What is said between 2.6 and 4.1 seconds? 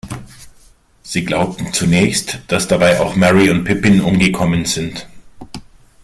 dabei auch Merry und Pippin